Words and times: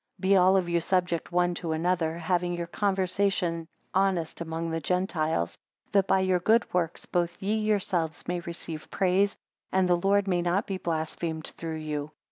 12 0.19 0.21
Be 0.31 0.35
all 0.35 0.57
of 0.57 0.67
you 0.67 0.81
subject 0.81 1.31
one 1.31 1.53
to 1.53 1.73
another, 1.73 2.17
having 2.17 2.55
your 2.55 2.65
conversation 2.65 3.67
honest 3.93 4.41
among 4.41 4.71
the 4.71 4.79
Gentiles; 4.79 5.59
that 5.91 6.07
by 6.07 6.21
your 6.21 6.39
good 6.39 6.65
works, 6.73 7.05
both 7.05 7.39
ye 7.39 7.53
yourselves 7.53 8.27
may 8.27 8.39
receive 8.39 8.89
praise, 8.89 9.37
and 9.71 9.87
the 9.87 9.93
Lord 9.93 10.27
may 10.27 10.41
not 10.41 10.65
be 10.65 10.77
blasphemed 10.79 11.45
through 11.55 11.75
you. 11.77 12.09